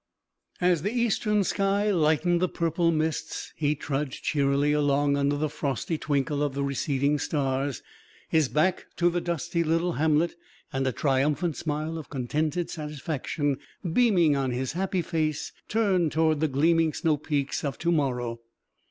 [0.61, 5.95] As the eastern sky lightened the purple mists, he trudged cheerily along under the frosty
[5.99, 7.83] twinkle of the receding stars,
[8.27, 10.33] his back to the dusty little hamlet
[10.73, 13.59] and a triumphant smile of contented satisfaction
[13.93, 18.39] beaming on his happy face, turned toward the gleaming snow peaks of to morrow.